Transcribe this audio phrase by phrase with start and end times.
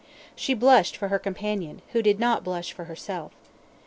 [0.35, 3.33] She blushed for her companion, who did not blush for herself.